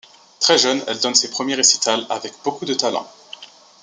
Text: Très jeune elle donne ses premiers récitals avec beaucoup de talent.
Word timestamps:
Très 0.39 0.57
jeune 0.57 0.83
elle 0.87 0.99
donne 0.99 1.13
ses 1.13 1.29
premiers 1.29 1.53
récitals 1.53 2.07
avec 2.09 2.33
beaucoup 2.43 2.65
de 2.65 2.73
talent. 2.73 3.05